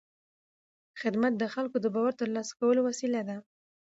خدمت 1.01 1.33
د 1.37 1.43
خلکو 1.53 1.77
د 1.81 1.85
باور 1.93 2.13
د 2.15 2.19
ترلاسه 2.21 2.53
کولو 2.59 2.81
وسیله 2.89 3.21
ده. 3.27 3.37